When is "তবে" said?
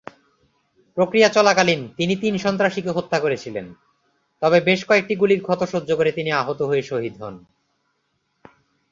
4.41-4.57